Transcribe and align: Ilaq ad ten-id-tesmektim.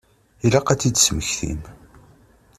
Ilaq 0.45 0.67
ad 0.69 0.79
ten-id-tesmektim. 0.79 1.61